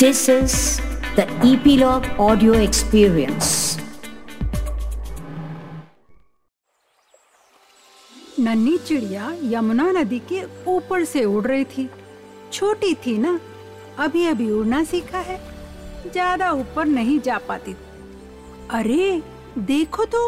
This 0.00 0.20
is 0.30 0.52
the 1.14 1.24
Epilogue 1.46 2.06
Audio 2.26 2.52
Experience. 2.66 3.48
नन्ही 8.40 8.76
चिड़िया 8.78 9.32
यमुना 9.52 9.90
नदी 9.90 10.18
के 10.32 10.42
ऊपर 10.70 11.04
से 11.04 11.24
उड़ 11.24 11.44
रही 11.46 11.64
थी। 11.64 11.88
छोटी 12.52 12.94
थी 12.94 13.16
ना, 13.18 13.38
अभी 13.98 14.24
अभी 14.26 14.50
उड़ना 14.50 14.82
सीखा 14.84 15.18
है। 15.18 15.38
ज़्यादा 16.12 16.50
ऊपर 16.52 16.86
नहीं 16.86 17.20
जा 17.20 17.38
पाती। 17.48 17.76
अरे, 18.70 19.22
देखो 19.58 20.04
तो 20.04 20.26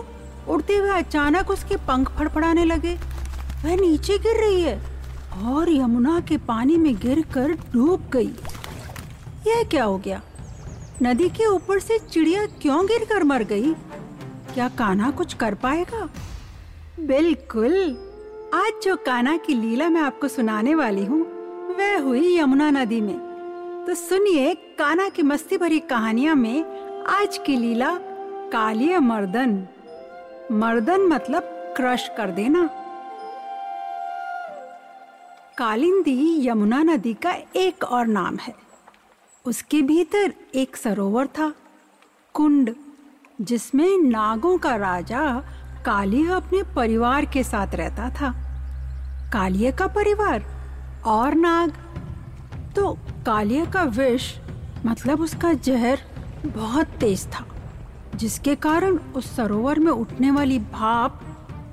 उड़ते 0.48 0.76
हुए 0.76 0.90
अचानक 0.90 1.50
उसके 1.50 1.76
पंख 1.88 2.16
फड़फड़ाने 2.18 2.64
लगे। 2.64 2.94
वह 3.64 3.76
नीचे 3.80 4.18
गिर 4.18 4.44
रही 4.44 4.62
है 4.62 4.80
और 5.44 5.72
यमुना 5.72 6.20
के 6.20 6.36
पानी 6.48 6.76
में 6.76 6.94
गिरकर 6.96 7.52
डूब 7.72 8.10
गई। 8.12 8.32
यह 9.46 9.62
क्या 9.64 9.84
हो 9.84 9.98
गया? 9.98 10.22
नदी 11.02 11.28
के 11.28 11.46
ऊपर 11.46 11.78
से 11.78 11.98
चिड़िया 11.98 12.46
क्यों 12.46 12.86
गिरकर 12.86 13.24
मर 13.24 13.42
गई? 13.42 13.74
क्या 14.54 14.68
कान्हा 14.68 15.10
कुछ 15.10 15.34
कर 15.34 15.54
पाएगा? 15.54 16.08
बिल्कुल। 17.00 17.72
आज 18.54 18.72
जो 18.84 18.96
कान्हा 18.96 19.36
की 19.36 19.54
लीला 19.54 19.88
मैं 19.90 20.00
आपको 20.00 20.28
सुनाने 20.28 20.74
वाली 20.74 21.04
हूँ, 21.04 21.22
वह 21.76 21.98
हुई 21.98 22.38
यमुना 22.38 22.70
नदी 22.70 23.00
में। 23.00 23.18
तो 23.86 23.94
सुनिए 23.94 24.54
कान्हा 24.54 25.08
की 25.08 25.22
मस्ती 25.22 25.56
भरी 25.56 25.80
कहानियाँ 25.80 26.34
में 26.34 26.64
आज 27.04 27.38
की 27.38 27.56
लीला 27.56 27.98
कालिय 28.52 28.98
मर्दन। 28.98 29.68
मर्दन 30.52 31.00
मतलब 31.00 31.42
क्रश 31.76 32.10
कर 32.16 32.30
देना। 32.30 32.70
कालिंदी 35.58 36.48
यमुना 36.48 36.82
नदी 36.82 37.14
का 37.14 37.34
एक 37.56 37.84
और 37.84 38.06
नाम 38.06 38.36
है। 38.36 38.71
उसके 39.44 39.82
भीतर 39.82 40.32
एक 40.54 40.76
सरोवर 40.76 41.26
था, 41.26 41.54
कुंड, 42.34 42.74
जिसमें 43.40 43.98
नागों 43.98 44.58
का 44.58 44.76
राजा 44.76 45.44
कालिया 45.86 46.36
अपने 46.36 46.62
परिवार 46.62 47.24
के 47.24 47.42
साथ 47.44 47.74
रहता 47.74 48.10
था। 48.10 48.30
कालिया 49.32 49.70
का 49.70 49.86
परिवार 49.86 50.44
और 51.06 51.34
नाग। 51.34 51.72
तो 52.76 52.98
कालिया 53.26 53.64
का 53.64 53.82
विष 53.82 54.34
मतलब 54.86 55.20
उसका 55.20 55.52
जहर, 55.52 56.00
बहुत 56.46 56.86
तेज 56.86 57.26
था, 57.26 57.46
जिसके 58.16 58.54
कारण 58.54 58.96
उस 58.96 59.36
सरोवर 59.36 59.78
में 59.78 59.92
उठने 59.92 60.30
वाली 60.30 60.58
भाप 60.58 61.20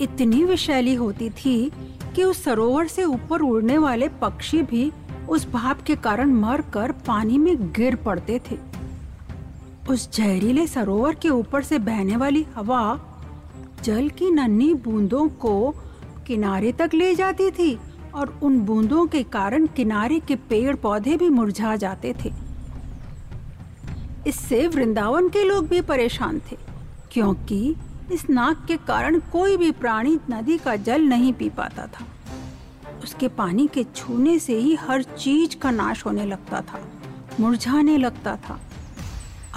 इतनी 0.02 0.43
विषैली 0.43 0.95
होती 0.95 1.30
थी 1.30 1.71
कि 2.15 2.23
उस 2.23 2.43
सरोवर 2.43 2.88
से 2.88 3.03
ऊपर 3.03 3.41
उड़ने 3.41 3.77
वाले 3.77 4.09
पक्षी 4.09 4.61
भी 4.61 4.91
उस 5.30 5.47
भाप 5.52 5.81
के 5.81 5.95
कारण 5.95 6.33
मर 6.33 6.61
कर 6.73 6.91
पानी 7.08 7.38
में 7.38 7.72
गिर 7.73 7.95
पड़ते 7.95 8.39
थे। 8.52 8.58
उस 9.89 10.11
जहरीले 10.13 10.66
सरोवर 10.67 11.16
के 11.16 11.30
ऊपर 11.30 11.63
से 11.63 11.80
बहने 11.80 12.16
वाली 12.17 12.45
हवा 12.55 12.99
जल 13.83 14.09
की 14.09 14.31
नन्ही 14.31 14.73
बूंदों 14.73 15.27
को 15.41 15.71
किनारे 16.27 16.71
तक 16.71 16.94
ले 16.94 17.13
जाती 17.16 17.49
थी 17.52 17.77
और 18.16 18.39
उन 18.44 18.59
बूंदों 18.61 19.05
के 19.08 19.23
कारण 19.23 19.66
किनारे 19.67 20.19
के 20.19 20.36
पेड़ 20.49 20.75
पौधे 20.75 21.16
भी 21.17 21.30
मुरझा 21.30 21.75
जाते 21.75 22.14
थे। 22.23 22.31
इससे 24.27 24.67
वृंदावन 24.67 25.30
के 25.30 25.43
लोग 25.43 25.67
भी 25.67 25.81
परेशान 25.81 26.39
थे, 26.52 26.58
क्योंकि 27.11 27.75
इस 28.11 28.30
नाक 28.30 28.66
के 28.67 28.77
कारण 28.77 29.19
कोई 29.31 29.58
भी 29.58 29.71
प्राणी 29.71 30.19
नदी 30.31 30.58
का 30.58 30.75
जल 30.75 31.02
नहीं 31.02 31.33
पी 31.33 31.49
पाता 31.49 31.86
था। 31.88 32.05
उसके 33.09 33.27
पानी 33.27 33.65
के 33.67 33.83
छूने 33.95 34.38
से 34.39 34.55
ही 34.55 34.73
हर 34.77 35.03
चीज़ 35.03 35.55
का 35.57 35.69
नाश 35.71 36.05
होने 36.05 36.25
लगता 36.25 36.59
था, 36.61 36.79
मुरझाने 37.39 37.97
लगता 37.97 38.35
था। 38.38 38.59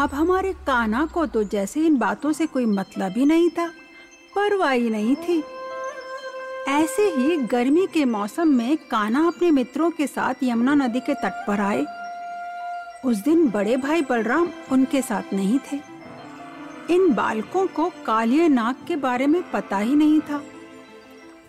अब 0.00 0.10
हमारे 0.10 0.52
काना 0.66 1.04
को 1.06 1.24
तो 1.26 1.42
जैसे 1.44 1.80
इन 1.86 1.96
बातों 1.98 2.32
से 2.32 2.46
कोई 2.46 2.66
मतलब 2.66 3.14
ही 3.16 3.24
नहीं 3.24 3.50
था, 3.50 3.66
परवाह 4.36 4.74
नहीं 4.90 5.16
थी। 5.16 5.42
ऐसे 6.68 7.08
ही 7.08 7.36
गर्मी 7.46 7.86
के 7.86 8.04
मौसम 8.04 8.48
में 8.48 8.76
काना 8.90 9.26
अपने 9.26 9.50
मित्रों 9.50 9.90
के 9.90 10.06
साथ 10.06 10.42
यमुना 10.42 10.74
नदी 10.76 11.00
के 11.00 11.14
तट 11.14 11.44
पर 11.46 11.60
आए। 11.60 11.84
उस 13.04 13.16
दिन 13.18 13.48
बड़े 13.50 13.76
भाई 13.76 14.02
बलराम 14.02 14.48
उनके 14.72 15.02
साथ 15.02 15.34
नहीं 15.34 15.58
थे। 15.66 15.80
इन 16.90 17.12
बालकों 17.14 17.66
को 17.66 17.90
कालिया 18.06 18.48
नाग 18.48 18.86
के 18.88 18.96
बारे 18.96 19.26
में 19.26 19.42
पता 19.50 19.78
ही 19.78 19.94
नहीं 19.96 20.20
था। 20.20 20.42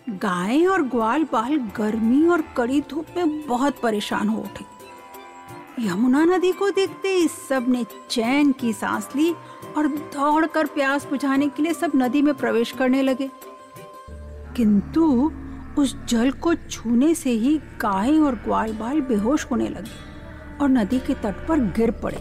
गाय 0.08 0.66
और 0.66 0.82
ग्वाल 0.82 1.24
बाल 1.24 1.56
गर्मी 1.56 2.26
और 2.26 2.42
कड़ी 2.56 2.80
धूप 2.80 3.06
में 3.16 3.46
बहुत 3.46 3.78
परेशान 3.82 4.28
हो 4.28 4.40
उठे। 4.40 4.64
यमुना 5.86 6.24
नदी 6.24 6.52
को 6.52 6.70
देखते 6.70 7.08
ही 7.08 7.28
सबने 7.28 7.84
चैन 8.10 8.52
की 8.52 8.72
सांस 8.72 9.08
ली 9.16 9.32
और 9.76 9.86
दौड़कर 9.86 10.66
प्यास 10.66 11.06
बुझाने 11.06 11.48
के 11.48 11.62
लिए 11.62 11.72
सब 11.72 11.92
नदी 11.96 12.22
में 12.22 12.34
प्रवेश 12.34 12.72
करने 12.72 13.02
लगे। 13.02 13.30
किंतु 14.56 15.32
उस 15.78 16.04
जल 16.04 16.30
को 16.30 16.54
छूने 16.54 17.14
से 17.14 17.30
ही 17.30 17.58
गाय 17.58 18.18
और 18.18 18.34
ग्वाल 18.34 18.72
बाल 18.72 19.00
बेहोश 19.00 19.46
होने 19.50 19.68
लगे 19.68 20.58
और 20.60 20.68
नदी 20.68 20.98
के 20.98 21.14
तट 21.14 21.46
पर 21.46 21.60
गिर 21.60 21.90
पड़े। 21.90 22.18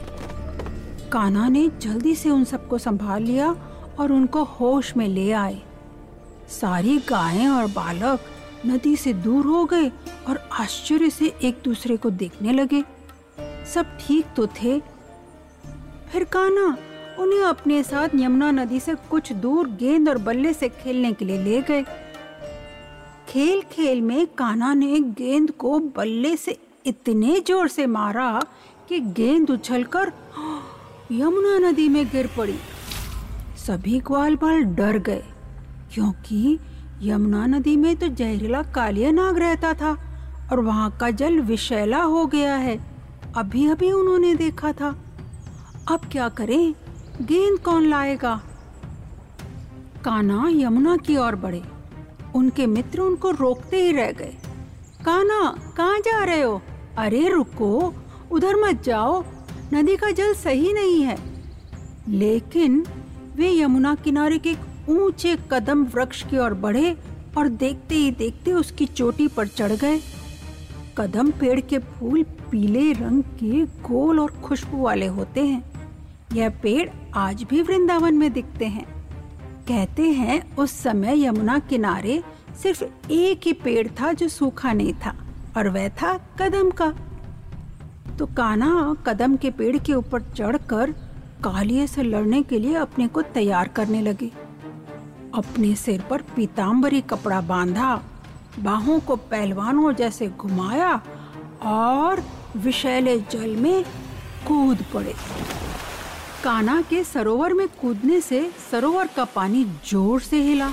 कान्हा 1.09 1.49
ने 1.49 1.67
जल्दी 1.67 2.15
से 2.15 2.29
उन 2.29 2.43
सबको 2.43 2.77
संभाल 2.77 3.23
लिया 3.23 3.55
और 3.99 4.11
उनको 4.11 4.43
होश 4.43 4.97
में 4.97 5.07
ले 5.07 5.31
आए। 5.31 5.61
सारी 6.53 6.97
गायें 7.09 7.47
और 7.47 7.67
बालक 7.71 8.25
नदी 8.65 8.95
से 8.95 9.13
दूर 9.13 9.45
हो 9.45 9.63
गए 9.65 9.89
और 10.29 10.37
आश्चर्य 10.53 11.09
से 11.09 11.33
एक 11.43 11.61
दूसरे 11.65 11.97
को 11.97 12.09
देखने 12.11 12.53
लगे। 12.53 12.83
सब 13.73 13.97
ठीक 13.99 14.25
तो 14.35 14.47
थे। 14.55 14.79
फिर 16.11 16.23
काना 16.33 16.65
उन्हें 17.19 17.43
अपने 17.43 17.81
साथ 17.83 18.15
यमुना 18.15 18.51
नदी 18.51 18.79
से 18.79 18.95
कुछ 19.09 19.31
दूर 19.33 19.69
गेंद 19.79 20.09
और 20.09 20.17
बल्ले 20.17 20.53
से 20.53 20.69
खेलने 20.71 21.11
के 21.13 21.25
लिए 21.25 21.43
ले 21.43 21.61
गए। 21.61 21.83
खेल 23.29 23.61
खेल 23.71 24.01
में 24.01 24.25
काना 24.37 24.73
ने 24.73 24.99
गेंद 25.19 25.51
को 25.51 25.77
बल्ले 25.95 26.35
से 26.37 26.57
इतने 26.85 27.39
ज़ोर 27.39 27.67
से 27.67 27.85
मारा 27.87 28.29
कि 28.89 28.99
गेंद 29.17 29.51
उछलकर 29.51 30.11
यमुना 31.11 31.57
नदी 31.69 31.87
में 31.89 32.05
गिर 32.09 32.29
पड़ी। 32.37 32.57
सभी 33.57 33.99
ग्वाल 33.99 34.35
बाल 34.35 34.63
डर 34.75 34.97
गए। 34.99 35.23
क्योंकि 35.93 36.59
यमुना 37.01 37.45
नदी 37.45 37.75
में 37.75 37.95
तो 37.95 38.07
जहरीला 38.07 38.63
कालिया 38.63 39.11
नाग 39.11 39.37
रहता 39.37 39.73
था 39.73 39.97
और 40.51 40.59
वहाँ 40.59 40.97
का 40.97 41.09
जल 41.09 41.39
विषैला 41.39 42.03
हो 42.03 42.25
गया 42.25 42.55
है। 42.55 42.85
अभी 43.37 43.67
अभी 43.67 43.91
उन्होंने 43.91 44.35
देखा 44.35 44.71
था। 44.71 45.03
अब 45.91 46.01
क्या 46.11 46.29
करें? 46.29 46.75
गेंद 47.21 47.59
कौन 47.59 47.89
लाएगा? 47.89 48.41
काना 50.05 50.47
यमुना 50.51 50.97
की 50.97 51.17
ओर 51.17 51.35
बढ़े। 51.35 51.63
उनके 52.35 52.65
मित्र 52.65 52.99
उनको 52.99 53.31
रोकते 53.31 53.81
ही 53.81 53.91
रह 53.91 54.11
गए। 54.11 54.37
काना 55.05 55.73
कहाँ 55.77 55.99
जा 55.99 56.23
रहे 56.23 56.41
हो? 56.41 56.61
अरे, 56.97 57.29
रुको। 57.29 57.93
उधर 58.31 58.55
मत 58.55 58.83
जाओ। 58.83 59.23
नदी 59.73 59.97
का 59.97 60.11
जल 60.11 60.33
सही 60.33 60.73
नहीं 60.73 61.01
है। 61.01 61.17
लेकिन 62.07 62.85
वे 63.35 63.59
यमुना 63.59 63.95
किनारे 63.95 64.37
के 64.37 64.72
ऊँचे 64.89 65.37
कदम 65.51 65.83
वृक्ष 65.85 66.23
की 66.27 66.37
ओर 66.37 66.53
बढ़े 66.53 66.95
और 67.37 67.47
देखते 67.49 67.95
ही 67.95 68.11
देखते 68.11 68.53
उसकी 68.53 68.85
चोटी 68.85 69.27
पर 69.27 69.47
चढ़ 69.47 69.71
गए। 69.71 69.99
कदम 70.97 71.31
पेड़ 71.31 71.59
के 71.59 71.77
फूल 71.79 72.23
पीले 72.51 72.91
रंग 72.93 73.23
के 73.39 73.65
गोल 73.83 74.19
और 74.19 74.31
खुशबू 74.41 74.81
वाले 74.81 75.05
होते 75.07 75.45
हैं। 75.45 75.63
यह 76.33 76.49
पेड़ 76.63 76.89
आज 77.15 77.43
भी 77.43 77.61
वृंदावन 77.61 78.15
में 78.15 78.31
दिखते 78.33 78.65
हैं। 78.65 78.85
कहते 79.67 80.09
हैं 80.11 80.55
उस 80.55 80.71
समय 80.71 81.25
यमुना 81.25 81.57
किनारे 81.59 82.21
सिर्फ़ 82.63 82.83
एक 83.11 83.41
ही 83.45 83.53
पेड़ 83.53 83.87
था 84.01 84.11
जो 84.13 84.27
सूखा 84.27 84.73
नहीं 84.73 84.93
था 84.93 85.15
और 85.57 85.69
वह 85.69 85.89
था 86.01 86.13
कदम 86.41 86.69
का। 86.71 86.93
तो 88.19 88.25
काना 88.25 88.95
कदम 89.07 89.35
के 89.35 89.51
पेड़ 89.51 89.77
के 89.77 89.93
ऊपर 89.93 90.21
चढ़कर 90.31 90.91
कालिए 91.43 91.87
से 91.87 92.03
लड़ने 92.03 92.41
के 92.41 92.59
लिए 92.59 92.75
अपने 92.75 93.07
को 93.07 93.21
तैयार 93.21 93.67
करने 93.67 94.01
लगे। 94.01 94.31
अपने 95.33 95.73
सिर 95.75 96.03
पर 96.09 96.21
पीताम्बरी 96.35 97.01
कपड़ा 97.01 97.39
बांधा, 97.41 98.01
बाहों 98.59 98.99
को 98.99 99.15
पहलवानों 99.15 99.93
जैसे 99.93 100.27
घुमाया 100.29 101.01
और 101.65 102.23
विषैले 102.57 103.17
जल 103.31 103.55
में 103.55 103.83
कूद 104.47 104.83
पड़े। 104.93 105.13
काना 106.43 106.81
के 106.81 107.03
सरोवर 107.03 107.53
में 107.53 107.67
कूदने 107.81 108.19
से 108.21 108.49
सरोवर 108.71 109.09
का 109.15 109.25
पानी 109.25 109.63
ज़ोर 109.87 110.21
से 110.21 110.41
हिला। 110.41 110.69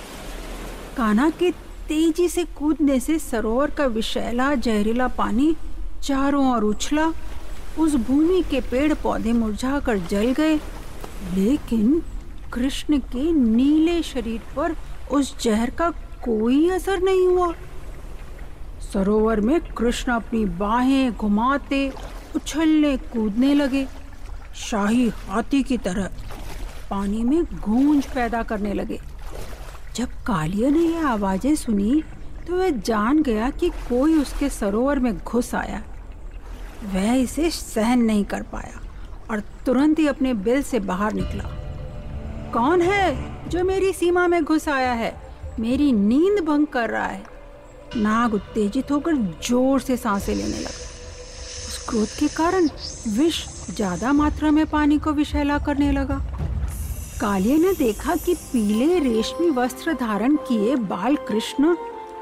काना 0.96 1.30
के 1.30 1.50
तेज़ी 1.88 2.28
से 2.28 2.44
कूदने 2.58 2.98
से 3.00 3.18
सरोवर 3.18 3.70
का 3.70 3.86
विषैला 3.88 4.54
जहरीला 4.56 5.08
पानी 5.08 5.54
चारों 6.02 6.46
ओर 6.52 6.64
उछला। 6.64 7.12
उस 7.78 7.94
भूमि 7.96 8.42
के 8.50 8.60
पेड़ 8.60 8.94
पौधे 8.94 9.32
मुरझाकर 9.32 9.98
जल 10.00 10.32
गए, 10.32 10.56
लेकिन 11.34 12.02
कृष्ण 12.52 12.98
के 12.98 13.30
नीले 13.32 14.02
शरीर 14.02 14.40
पर 14.56 14.74
उस 15.12 15.34
जहर 15.42 15.70
का 15.70 15.90
कोई 16.24 16.68
असर 16.70 17.02
नहीं 17.02 17.26
हुआ। 17.26 17.52
सरोवर 18.82 19.40
में 19.40 19.60
कृष्ण 19.74 20.12
अपनी 20.12 20.44
बाहें 20.44 21.12
घुमाते, 21.12 21.92
उछलने, 22.36 22.96
कूदने 22.96 23.52
लगे। 23.54 23.86
शाही 24.60 25.08
हाथी 25.08 25.62
की 25.62 25.78
तरह 25.78 26.10
पानी 26.90 27.22
में 27.24 27.44
गूंज 27.44 28.06
पैदा 28.06 28.42
करने 28.42 28.72
लगे। 28.74 28.98
जब 29.96 30.08
कालिया 30.26 30.70
ने 30.70 30.82
यह 30.82 31.06
आवाज़ें 31.06 31.54
सुनी 31.54 32.02
तो 32.46 32.56
वह 32.58 32.70
जान 32.80 33.22
गया 33.22 33.50
कि 33.50 33.68
कोई 33.88 34.18
उसके 34.18 34.48
सरोवर 34.48 34.98
में 34.98 35.16
घुस 35.16 35.54
आया। 35.54 35.82
वह 36.84 37.12
इसे 37.12 37.50
सहन 37.50 38.02
नहीं 38.02 38.24
कर 38.24 38.42
पाया 38.42 38.80
और 39.30 39.40
तुरंत 39.66 39.98
ही 39.98 40.06
अपने 40.06 40.34
बिल 40.36 40.62
से 40.62 40.80
बाहर 40.80 41.12
निकला। 41.12 41.56
कौन 42.52 42.82
है 42.82 43.48
जो 43.48 43.62
मेरी 43.64 43.92
सीमा 43.92 44.26
में 44.28 44.42
घुस 44.44 44.68
आया 44.68 44.92
है? 44.92 45.12
मेरी 45.60 45.90
नींद 45.92 46.44
भंग 46.44 46.66
कर 46.66 46.90
रहा 46.90 47.06
है। 47.06 47.22
नाग 47.96 48.34
उत्तेजित 48.34 48.90
होकर 48.90 49.16
ज़ोर 49.48 49.80
से 49.80 49.96
साँसें 49.96 50.34
लेने 50.34 50.58
लगा। 50.58 50.68
उस 51.68 51.84
क्रोध 51.88 52.08
के 52.18 52.28
कारण 52.28 52.68
विष 53.08 53.44
ज़्यादा 53.70 54.12
मात्रा 54.12 54.50
में 54.50 54.64
पानी 54.66 54.98
को 54.98 55.12
विषैला 55.12 55.58
करने 55.58 55.92
लगा। 55.92 56.18
कालिया 57.20 57.56
ने 57.56 57.72
देखा 57.74 58.16
कि 58.16 58.34
पीले 58.52 58.98
रेशमी 58.98 59.50
वस्त्र 59.50 59.94
धारण 59.94 60.36
किए 60.48 60.76
बाल 60.76 61.16
कृष्ण 61.28 61.74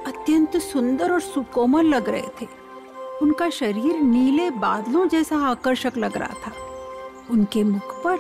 अत्यंत 0.06 0.56
सुंदर 0.62 1.12
और 1.12 1.20
सुकोमल 1.20 1.86
लग 1.86 2.08
रहे 2.08 2.28
थे। 2.40 2.46
उनका 3.22 3.50
शरीर 3.50 4.00
नीले 4.00 4.50
बादलों 4.50 5.08
जैसा 5.08 5.38
आकर्षक 5.46 5.96
लग 5.98 6.16
रहा 6.16 6.34
था। 6.46 6.52
उनके 7.30 7.64
मुख 7.64 7.94
पर 8.04 8.18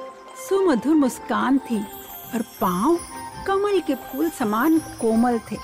सुमधुर 0.48 0.94
मुस्कान 0.94 1.58
थी। 1.58 1.84
और 2.34 2.42
पाँव 2.60 2.98
कमल 3.46 3.78
के 3.80 3.94
फूल 3.94 4.28
समान 4.30 4.78
कोमल 5.00 5.38
थे। 5.50 5.56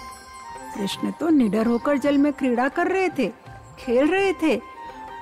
कृष्ण 0.77 1.11
तो 1.11 1.29
निडर 1.31 1.67
होकर 1.67 1.99
जल 1.99 2.19
में 2.19 2.33
क्रीड़ा 2.33 2.69
कर 2.69 2.89
रहे 2.89 3.09
थे, 3.09 3.29
खेल 3.79 4.09
रहे 4.09 4.33
थे 4.43 4.57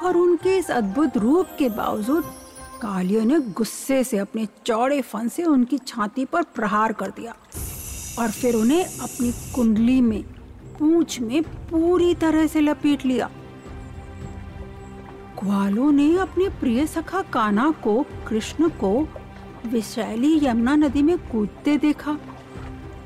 और 0.05 0.17
उनके 0.17 0.57
इस 0.59 0.71
अद्भुत 0.71 1.17
रूप 1.17 1.49
के 1.59 1.69
बावजूद 1.69 2.25
कालियों 2.83 3.25
ने 3.25 3.39
गुस्से 3.53 4.03
से 4.05 4.19
अपने 4.19 4.47
चौड़े 4.67 5.01
फन 5.03 5.29
से 5.29 5.45
उनकी 5.45 5.79
छाती 5.79 6.25
पर 6.25 6.43
प्रहार 6.55 6.93
कर 6.93 7.11
दिया 7.11 7.35
और 8.19 8.31
फिर 8.31 8.55
उन्हें 8.55 8.85
अपनी 8.85 9.33
कुंडली 9.55 10.01
में, 10.01 10.23
पूंछ 10.79 11.21
में 11.21 11.43
पूरी 11.43 12.15
तरह 12.15 12.47
से 12.47 12.61
लपेट 12.61 13.05
लिया। 13.07 13.31
ग्वालों 15.43 15.91
ने 15.93 16.17
अपने 16.19 16.49
प्रिय 16.61 16.87
सखा 16.87 17.21
काना 17.33 17.71
को, 17.85 18.05
कृष्ण 18.29 18.69
को 18.81 18.93
विशैली 19.67 20.47
यमुना 20.47 20.75
नदी 20.77 21.03
में 21.03 21.19
कूदते 21.19 21.77
देखा 21.77 22.19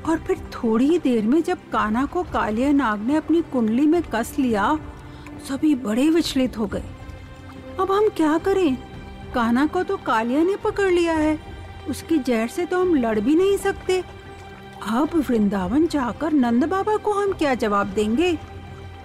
और 0.09 0.19
फिर 0.19 0.37
थोड़ी 0.53 0.87
ही 0.87 0.99
देर 0.99 1.25
में 1.25 1.41
जब 1.43 1.57
काना 1.71 2.05
को 2.05 2.23
कालिया 2.23 2.71
नाग 2.71 3.01
ने 3.01 3.15
अपनी 3.15 3.41
कुंडली 3.41 3.85
में 3.85 4.01
कस 4.03 4.35
लिया, 4.39 4.79
सभी 5.47 5.75
बड़े 5.75 6.09
विचलित 6.09 6.57
हो 6.57 6.65
गए। 6.65 6.83
अब 7.79 7.91
हम 7.91 8.09
क्या 8.09 8.37
करें? 8.37 8.77
काना 9.33 9.65
को 9.65 9.83
तो 9.83 9.97
कालिया 9.97 10.43
ने 10.43 10.55
पकड़ 10.55 10.91
लिया 10.91 11.13
है। 11.13 11.39
उसकी 11.89 12.17
जहर 12.17 12.47
से 12.47 12.65
तो 12.65 12.81
हम 12.81 12.95
लड़ 12.95 13.19
भी 13.19 13.35
नहीं 13.35 13.57
सकते। 13.57 14.03
अब 14.87 15.23
वृंदावन 15.29 15.87
जाकर 15.87 16.33
नंद 16.33 16.65
बाबा 16.65 16.95
को 16.97 17.13
हम 17.13 17.33
क्या 17.33 17.53
जवाब 17.53 17.87
देंगे? 17.87 18.37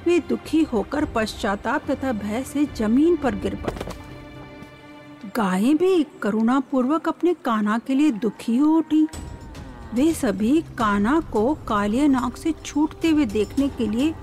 वे 0.06 0.18
दुखी 0.18 0.62
होकर 0.62 1.04
पश्चाताप 1.04 1.90
तथा 1.90 2.12
भय 2.12 2.42
से 2.42 2.64
ज़मीन 2.76 3.16
पर 3.16 3.34
गिर 3.34 3.54
पड़े। 3.54 3.81
गायें 5.36 5.76
भी 5.76 6.02
करुणा 6.22 6.58
पूर्वक 6.60 7.08
अपने 7.08 7.32
काना 7.34 7.78
के 7.78 7.94
लिए 7.94 8.10
दुखी 8.12 8.56
हो 8.56 8.66
उठी। 8.78 9.06
वे 9.94 10.12
सभी 10.14 10.60
काना 10.78 11.18
को 11.32 11.54
कालिया 11.68 12.06
नाग 12.06 12.34
से 12.34 12.52
छूटते 12.64 13.08
हुए 13.08 13.24
देखने 13.26 13.68
के 13.68 13.86
लिए 13.86 14.14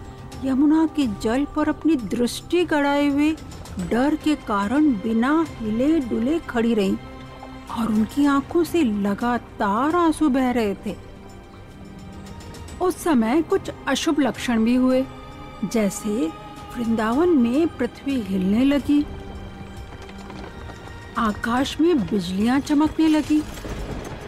यमुना 0.46 0.86
के 0.96 1.08
जल 1.22 1.46
पर 1.56 1.70
अपनी 1.70 1.96
दृष्टि 1.96 2.64
गड़ाए 2.66 3.08
हुए 3.08 3.32
डर 3.90 4.16
के 4.16 4.36
कारण 4.48 4.90
बिना 5.04 5.46
हिले 5.50 6.00
डुले 6.00 6.40
खड़ी 6.40 6.74
रहीं 6.74 6.98
और 7.72 7.88
उनकी 7.88 8.26
आँखों 8.26 8.64
से 8.64 8.84
लगातार 8.84 9.96
आँसू 9.96 10.30
बह 10.30 10.52
रहे 10.52 10.76
थे। 10.86 10.96
उस 12.82 12.98
समय 12.98 13.42
कुछ 13.42 13.72
अशुभ 13.88 14.20
लक्षण 14.20 14.64
भी 14.66 14.76
हुए, 14.76 15.06
जैसे 15.66 16.28
वृंदावन 16.78 17.30
में 17.30 17.68
पृथ्वी 17.68 18.20
हिलने 18.22 18.64
लगी। 18.66 19.06
आकाश 21.20 21.82
में 21.82 22.00
बिजलियाँ 22.00 22.60
चमकने 22.60 23.08
लगी। 23.08 23.42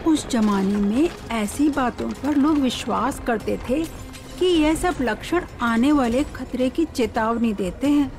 उस 0.08 0.28
जमाने 0.30 0.76
में 0.76 1.10
ऐसी 1.32 1.70
बातों 1.70 2.10
पर 2.10 2.36
लोग 2.36 2.58
विश्वास 2.58 3.20
करते 3.20 3.60
थे 3.70 3.84
कि 4.40 4.46
यह 4.46 4.76
सब 4.76 4.96
लक्षण 5.02 5.46
आने 5.62 5.92
वाले 5.92 6.24
खतरे 6.24 6.70
की 6.70 6.86
चेतावनी 6.86 7.54
देते 7.54 7.88
हैं। 7.88 8.12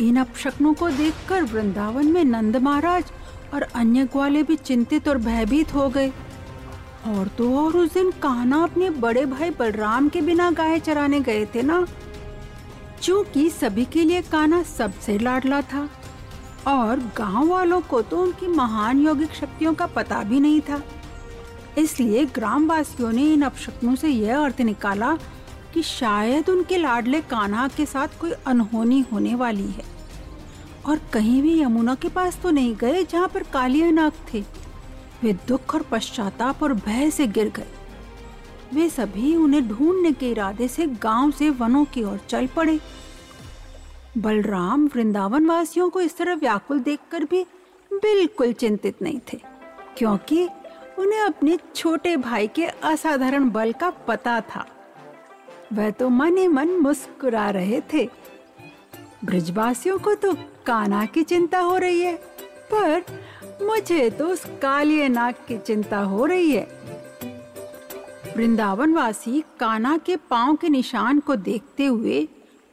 इन 0.00 0.16
अपशक्नों 0.16 0.74
को 0.74 0.90
देखकर 0.90 1.42
वृंदावन 1.42 2.06
में 2.06 2.24
नंद 2.24 2.56
महाराज 2.56 3.04
और 3.54 3.62
अन्य 3.62 4.04
ग्वाले 4.04 4.42
भी 4.42 4.56
चिंतित 4.56 5.08
और 5.08 5.18
भयभीत 5.18 5.74
हो 5.74 5.88
गए। 5.88 6.08
और 7.06 7.28
तो 7.28 7.66
और 7.66 7.76
उस 7.76 7.94
दिन 7.94 8.10
कान्हा 8.10 8.62
अपने 8.62 8.90
बड़े 8.90 9.26
भाई 9.26 9.50
बलराम 9.50 10.08
के 10.08 10.20
बिना 10.20 10.50
गाय 10.50 10.80
चराने 10.80 11.20
गए 11.20 11.46
थे 11.46 11.62
ना? 11.62 11.86
क्योंकि 13.02 13.50
सभी 13.50 13.84
के 13.84 14.04
लिए 14.04 14.22
कान्हा 14.22 14.62
सबसे 14.62 15.18
लाडला 15.18 15.62
था। 15.62 15.88
और 16.66 17.00
गाँव 17.16 17.48
वालों 17.48 17.80
को 17.80 18.00
तो 18.02 18.22
उनकी 18.22 18.46
महान 18.46 19.00
यौगिक 19.00 19.34
शक्तियों 19.34 19.74
का 19.74 19.86
पता 19.86 20.22
भी 20.22 20.40
नहीं 20.40 20.60
था। 20.60 20.80
इसलिए 21.78 22.24
ग्रामवासियों 22.24 23.12
ने 23.12 23.22
इन 23.32 23.42
अपशक्नों 23.42 23.94
से 23.94 24.08
यह 24.08 24.38
अर्थ 24.38 24.60
निकाला 24.60 25.14
कि 25.74 25.82
शायद 25.82 26.48
उनके 26.48 26.76
लाडले 26.76 27.20
कान्हा 27.20 27.66
के 27.68 27.86
साथ 27.86 28.18
कोई 28.20 28.32
अनहोनी 28.46 29.00
होने 29.12 29.34
वाली 29.34 29.68
है। 29.68 29.84
और 30.86 31.00
कहीं 31.12 31.40
भी 31.42 31.60
यमुना 31.60 31.94
के 31.94 32.08
पास 32.08 32.38
तो 32.42 32.50
नहीं 32.50 32.74
गए 32.76 33.04
जहाँ 33.04 33.28
पर 33.28 33.42
कालिया 33.42 33.90
नाग 33.90 34.12
थे। 34.32 34.40
वे 35.22 35.32
दुख 35.48 35.74
और 35.74 35.82
पश्चाताप 35.82 36.62
और 36.62 36.72
भय 36.74 37.10
से 37.10 37.26
गिर 37.26 37.52
गए। 37.56 37.66
वे 38.74 38.88
सभी 38.88 39.34
उन्हें 39.36 39.68
ढूँढने 39.68 40.12
के 40.12 40.30
इरादे 40.30 40.68
से 40.68 40.86
गाँव 41.02 41.30
से 41.30 41.50
वनों 41.50 41.84
की 41.84 42.02
ओर 42.02 42.20
चल 42.28 42.46
पड़े। 42.46 42.78
बलराम 44.16 44.86
वृंदावन 44.86 45.46
वासियों 45.46 45.88
को 45.90 46.00
इस 46.00 46.16
तरह 46.16 46.34
व्याकुल 46.34 46.80
देखकर 46.80 47.24
भी 47.24 47.42
बिल्कुल 47.90 48.52
चिंतित 48.52 49.00
नहीं 49.02 49.20
थे, 49.32 49.40
क्योंकि 49.98 50.44
उन्हें 50.98 51.20
अपने 51.20 51.58
छोटे 51.76 52.16
भाई 52.16 52.48
के 52.48 52.66
असाधारण 52.66 53.50
बल 53.50 53.72
का 53.72 53.90
पता 54.08 54.40
था। 54.40 54.64
वह 55.72 55.90
तो 55.90 56.08
मन 56.08 56.36
ही 56.36 56.46
मन 56.48 56.68
मुस्कुरा 56.78 57.48
रहे 57.50 57.80
थे। 57.92 58.04
ब्रजवासियों 59.24 59.98
को 59.98 60.14
तो 60.14 60.32
काना 60.66 61.04
की 61.06 61.22
चिंता 61.22 61.58
हो 61.58 61.76
रही 61.78 62.00
है, 62.00 62.14
पर 62.72 63.04
मुझे 63.62 64.08
तो 64.10 64.26
उस 64.26 64.44
कालिए 64.62 65.08
नाग 65.08 65.34
की 65.48 65.58
चिंता 65.58 65.98
हो 65.98 66.26
रही 66.26 66.50
है। 66.50 66.66
वृंदावन 68.36 68.94
वासी 68.94 69.42
काना 69.60 69.96
के 69.96 70.16
पाँव 70.30 70.56
के 70.56 70.68
निशान 70.68 71.18
को 71.18 71.36
देखते 71.36 71.86
हुए 71.86 72.26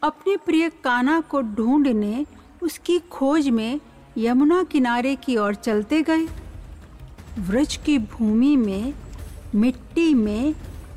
अपने 0.04 0.38
प्रिय 0.38 0.70
काना 0.84 1.20
को 1.22 1.42
ढूँढने 1.42 2.26
उसकी 2.62 3.00
खोज 3.00 3.50
में 3.50 3.80
यमुना 4.18 4.64
किनारे 4.64 5.16
की 5.16 5.38
ओर 5.38 5.56
चलते 5.56 6.02
गए। 6.02 6.28
वृक्ष 7.40 7.78
की 7.78 7.98
भूमि 7.98 8.56
में, 8.56 8.94
मिट्टी 9.56 10.14
में, 10.14 10.54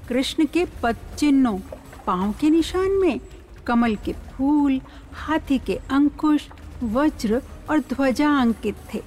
कृष्ण 0.08 0.46
के 0.46 0.64
पद 0.82 0.96
चिन्हों, 1.18 1.58
पाँव 2.06 2.34
के 2.40 2.50
निशान 2.50 2.90
में, 2.90 3.20
कमल 3.66 3.96
के 3.96 4.12
फूल, 4.12 4.80
हाथी 5.12 5.58
के 5.58 5.74
अंकुश, 5.90 6.48
वज्र 6.82 7.42
और 7.70 7.80
ध्वजा 7.80 8.30
अंकित 8.40 8.76
थे। 8.94 9.02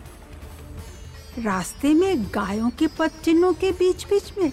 रास्ते 1.41 1.93
में 1.93 2.23
गायों 2.23 2.69
के 2.69 2.87
पद 2.87 3.11
चिन्हों 3.23 3.53
के 3.53 3.71
बीच 3.71 4.05
बीच 4.05 4.31
में, 4.37 4.51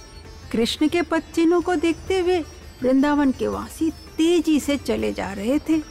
कृष्ण 0.53 0.89
के 0.89 1.03
पद 1.03 1.23
चिन्हों 1.35 1.61
को 1.61 1.75
देखते 1.77 2.19
हुए 2.21 2.41
वृंदावन 2.83 3.33
के 3.33 3.49
वासी 3.49 3.91
तेज़ी 4.17 4.61
से 4.61 4.77
चले 4.77 5.13
जा 5.13 5.33
रहे 5.33 5.59
थे। 5.59 5.83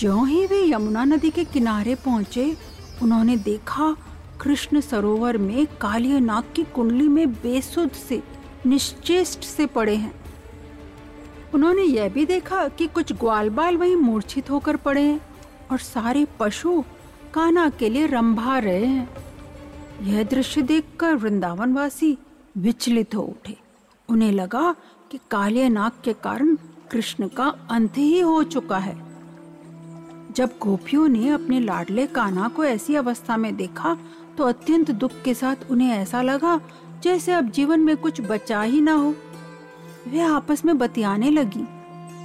जो 0.00 0.24
ही 0.24 0.46
वे 0.46 0.70
यमुना 0.70 1.04
नदी 1.04 1.30
के 1.30 1.44
किनारे 1.44 1.94
पहुँचे, 1.94 2.56
उन्होंने 3.02 3.36
देखा 3.36 3.96
कृष्ण 4.40 4.80
सरोवर 4.80 5.36
में 5.38 5.66
कालिया 5.66 6.18
नाग 6.18 6.44
की 6.56 6.64
कुंडली 6.64 7.08
में 7.08 7.32
बेसुध 7.32 7.92
से, 7.92 8.22
निश्चेष्ट 8.66 9.44
से 9.44 9.66
पड़े 9.66 9.96
हैं। 9.96 10.14
उन्होंने 11.54 11.82
यह 11.82 12.08
भी 12.08 12.24
देखा 12.26 12.68
कि 12.68 12.86
कुछ 12.86 13.12
ग्वाल 13.12 13.50
बाल 13.50 13.76
वहीं 13.76 13.96
मूर्छित 13.96 14.50
होकर 14.50 14.76
पड़े 14.76 15.02
हैं 15.02 15.20
और 15.70 15.78
सारे 15.78 16.26
पशु 16.40 16.84
काना 17.34 17.68
के 17.68 17.88
लिए 17.88 18.06
रंभा 18.06 18.58
रहे 18.58 18.84
हैं। 18.84 19.08
यह 20.02 20.22
दृश्य 20.22 20.62
देखकर 20.62 21.14
वृंदावन 21.14 21.72
वासी 21.72 22.18
विचलित 22.58 23.14
हो 23.14 23.22
उठे। 23.22 23.56
उन्हें 24.08 24.32
लगा 24.32 24.74
कि 25.12 25.18
काले 25.30 25.68
नाग 25.68 25.92
के 26.04 26.12
कारण 26.12 26.54
कृष्ण 26.90 27.28
का 27.28 27.46
अंत 27.70 27.98
ही 27.98 28.20
हो 28.20 28.42
चुका 28.42 28.78
है। 28.78 28.94
जब 30.36 30.50
गोपियों 30.60 31.08
ने 31.08 31.28
अपने 31.28 31.60
लाडले 31.60 32.06
कान्हा 32.06 32.48
को 32.48 32.64
ऐसी 32.64 32.94
अवस्था 32.94 33.36
में 33.36 33.54
देखा 33.56 33.96
तो 34.38 34.44
अत्यंत 34.44 34.90
दुख 34.90 35.20
के 35.24 35.34
साथ 35.34 35.70
उन्हें 35.70 35.90
ऐसा 35.90 36.22
लगा 36.22 36.60
जैसे 37.02 37.32
अब 37.32 37.50
जीवन 37.50 37.80
में 37.80 37.96
कुछ 37.96 38.20
बचा 38.20 38.62
ही 38.62 38.80
ना 38.80 38.94
हो। 38.94 39.14
वे 40.08 40.20
आपस 40.20 40.64
में 40.64 40.78
बतियाने 40.78 41.30
लगी, 41.30 41.66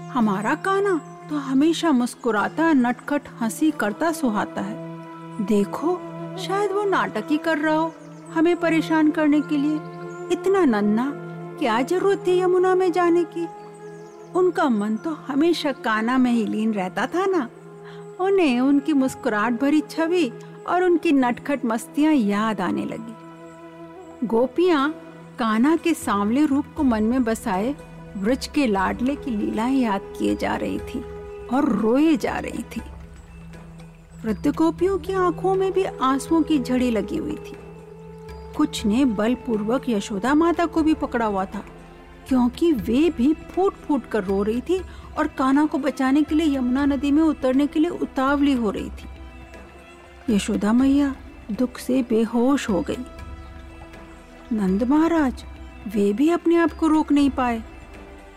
हमारा 0.09 0.55
काना 0.55 0.97
तो 1.29 1.35
हमेशा 1.35 1.91
मुस्कुराता, 1.91 2.71
नटखट, 2.73 3.21
हँसी 3.41 3.71
करता, 3.71 4.11
सुहाता 4.11 4.61
है। 4.61 5.45
देखो, 5.45 5.99
शायद 6.37 6.71
वो 6.71 6.83
नाटक 6.83 7.27
ही 7.31 7.37
कर 7.37 7.57
रहा 7.57 7.75
हो 7.75 7.93
हमें 8.33 8.55
परेशान 8.55 9.11
करने 9.11 9.41
के 9.41 9.57
लिए। 9.57 9.75
इतना 10.31 10.65
नन्ना 10.65 11.11
क्या 11.59 11.81
ज़रूरत 11.81 12.23
थी 12.27 12.39
यमुना 12.39 12.75
में 12.75 12.91
जाने 12.91 13.23
की? 13.23 13.47
उनका 14.35 14.69
मन 14.69 14.95
तो 14.95 15.09
हमेशा 15.09 15.71
काना 15.71 16.17
में 16.17 16.31
ही 16.31 16.45
लीन 16.45 16.73
रहता 16.73 17.05
था 17.05 17.25
ना। 17.25 17.49
उन्हें 18.19 18.59
उनकी 18.59 18.93
मुस्कुराहट 18.93 19.61
भरी 19.61 19.81
छवि 19.81 20.31
और 20.67 20.83
उनकी 20.83 21.11
नटखट 21.11 21.65
मस्तियाँ 21.65 22.13
याद 22.13 22.61
आने 22.61 22.85
लगी। 22.85 24.27
गोपियाँ 24.27 24.89
काना 25.39 25.75
के 25.75 25.93
सांवले 25.93 26.45
रूप 26.45 26.65
को 26.77 26.83
मन 26.83 27.03
में 27.03 27.23
बसाए 27.23 27.75
ब्रज 28.17 28.47
के 28.47 28.67
लाडले 28.67 29.15
की 29.15 29.31
लीलाएँ 29.31 29.75
याद 29.75 30.13
किए 30.19 30.35
जा 30.35 30.55
रही 30.55 30.79
थी 30.79 31.03
और 31.53 31.69
रोए 31.69 32.17
जा 32.17 32.39
रही 32.39 32.63
थी। 32.63 32.81
वृद्ध 34.25 34.47
गोपियों 34.47 34.97
की 34.97 35.13
आँखों 35.13 35.55
में 35.55 35.71
भी 35.71 35.83
आंसुओं 35.83 36.41
की 36.41 36.59
झड़ी 36.59 36.91
लगी 36.91 37.17
हुई 37.17 37.35
थी। 37.35 37.57
कुछ 38.57 38.85
ने 38.85 39.03
बलपूर्वक 39.05 39.89
यशोदा 39.89 40.33
माता 40.33 40.65
को 40.65 40.81
भी 40.83 40.93
पकड़ा 40.93 41.25
हुआ 41.25 41.45
था, 41.45 41.63
क्योंकि 42.27 42.71
वे 42.73 43.09
भी 43.09 43.33
फूट 43.33 43.73
फूट 43.77 44.05
कर 44.05 44.23
रो 44.23 44.41
रही 44.43 44.61
थी 44.61 44.79
और 45.17 45.27
काना 45.27 45.65
को 45.65 45.77
बचाने 45.77 46.23
के 46.23 46.35
लिए 46.35 46.55
यमुना 46.55 46.85
नदी 46.85 47.11
में 47.11 47.21
उतरने 47.23 47.67
के 47.67 47.79
लिए 47.79 47.89
उतावली 47.91 48.53
हो 48.53 48.71
रही 48.71 48.89
थी। 48.89 50.35
यशोदा 50.35 50.73
मैया 50.73 51.13
दुख 51.51 51.77
से 51.77 52.01
बेहोश 52.03 52.69
हो 52.69 52.81
गई। 52.81 52.97
नंद 54.53 54.83
महाराज, 54.83 55.43
वे 55.87 56.11
भी 56.13 56.29
अपने 56.29 56.55
आप 56.55 56.73
को 56.73 56.87
रोक 56.87 57.11
नहीं 57.11 57.29
पाए। 57.29 57.63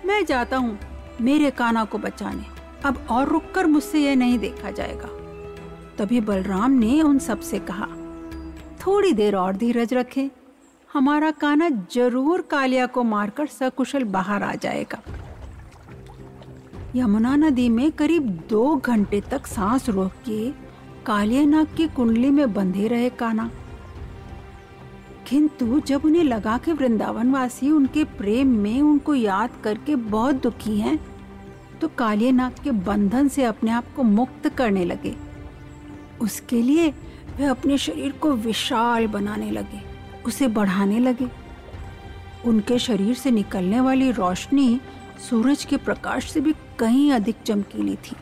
मैं 0.06 0.24
जाता 0.24 0.56
हूँ 0.56 0.78
मेरे 1.20 1.50
काना 1.50 1.84
को 1.84 1.98
बचाने। 1.98 2.44
अब 2.84 3.06
और 3.10 3.28
रुककर 3.28 3.66
मुझसे 3.66 3.98
यह 3.98 4.16
नहीं 4.16 4.38
देखा 4.38 4.70
जाएगा। 4.70 5.08
तभी 5.98 6.20
बलराम 6.20 6.70
ने 6.72 7.00
उन 7.02 7.18
सबसे 7.18 7.58
कहा 7.60 7.86
थोड़ी 8.80 9.12
देर 9.12 9.36
और 9.36 9.56
धीरज 9.56 9.94
रखें। 9.94 10.28
हमारा 10.90 11.30
काना 11.30 11.68
ज़रूर 11.92 12.40
कालिया 12.40 12.86
को 12.86 13.02
मारकर 13.04 13.46
सकुशल 13.48 14.04
बाहर 14.06 14.42
आ 14.42 14.54
जाएगा। 14.54 15.00
यमुना 16.96 17.34
नदी 17.36 17.68
में 17.68 17.90
करीब 17.92 18.28
दो 18.50 18.74
घंटे 18.76 19.20
तक 19.20 19.46
सांस 19.46 19.88
रोक 19.88 20.12
के 20.28 20.50
कालिया 21.06 21.44
नाग 21.44 21.74
की 21.76 21.86
कुंडली 21.88 22.30
में 22.30 22.52
बंधे 22.54 22.86
रहे 22.88 23.10
काना 23.10 23.50
किंतु 25.28 25.80
जब 25.80 26.04
उन्हें 26.04 26.24
लगा 26.24 26.56
कि 26.58 26.72
वृंदावन 26.72 27.30
वासी 27.30 27.70
उनके 27.70 28.04
प्रेम 28.16 28.56
में 28.58 28.80
उनको 28.82 29.14
याद 29.14 29.50
करके 29.64 29.96
बहुत 29.96 30.42
दुखी 30.42 30.78
हैं, 30.80 30.98
तो 31.80 31.88
कालिया 31.88 32.30
नाग 32.32 32.54
के 32.64 32.70
बंधन 32.70 33.28
से 33.28 33.44
अपने 33.44 33.70
आप 33.70 33.94
को 33.96 34.02
मुक्त 34.02 34.48
करने 34.48 34.84
लगे। 34.84 35.14
उसके 36.20 36.62
लिए 36.62 36.92
वे 37.40 37.46
अपने 37.46 37.76
शरीर 37.78 38.12
को 38.12 38.30
विशाल 38.32 39.06
बनाने 39.06 39.50
लगे, 39.50 39.80
उसे 40.26 40.46
बढ़ाने 40.48 40.98
लगे। 40.98 41.28
उनके 42.44 42.78
शरीर 42.78 43.14
से 43.14 43.30
निकलने 43.30 43.80
वाली 43.80 44.10
रोशनी 44.10 44.80
सूरज 45.30 45.64
के 45.64 45.76
प्रकाश 45.76 46.30
से 46.32 46.40
भी 46.40 46.54
कहीं 46.78 47.12
अधिक 47.12 47.36
चमकीली 47.46 47.94
थी। 47.96 48.16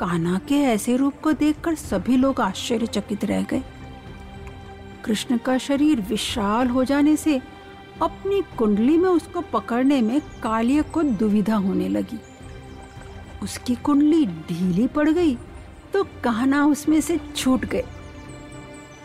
कान्हा 0.00 0.38
के 0.38 0.54
ऐसे 0.64 0.96
रूप 0.96 1.20
को 1.22 1.32
देखकर 1.32 1.74
सभी 1.74 2.16
लोग 2.16 2.40
आश्चर्यचकित 2.40 3.24
रह 3.24 3.42
गए। 3.42 3.62
कृष्ण 5.04 5.38
का 5.38 5.56
शरीर 5.58 6.00
विशाल 6.00 6.68
हो 6.68 6.84
जाने 6.84 7.16
से 7.16 7.40
अपनी 8.02 8.42
कुंडली 8.58 8.98
में 8.98 9.08
उसको 9.08 9.40
पकड़ने 9.52 10.00
में 10.02 10.20
कालिय 10.42 10.82
को 10.82 11.02
दुविधा 11.02 11.56
होने 11.56 11.88
लगी। 11.88 12.18
उसकी 13.42 13.74
कुंडली 13.74 14.24
ढीली 14.26 14.86
पड़ 14.86 15.08
गई 15.10 15.36
तो 15.94 16.02
कहना 16.24 16.64
उसमें 16.66 17.00
से 17.00 17.18
छूट 17.36 17.64
गए। 17.64 17.84